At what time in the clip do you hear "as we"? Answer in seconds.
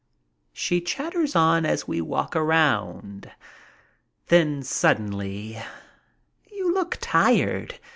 1.63-2.01